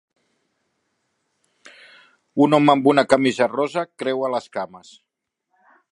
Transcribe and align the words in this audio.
Un 2.45 2.59
home 2.59 2.73
amb 2.75 2.89
una 2.93 3.03
camisa 3.13 3.51
rosa 3.53 3.87
creua 4.03 4.33
les 4.37 4.49
cames. 4.59 4.91